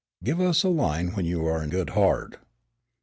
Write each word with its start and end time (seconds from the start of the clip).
Give 0.23 0.41
us 0.41 0.63
a 0.63 0.67
line 0.69 1.09
when 1.09 1.27
you 1.27 1.45
are 1.45 1.61
in 1.61 1.69
good 1.69 1.91
heart. 1.91 2.37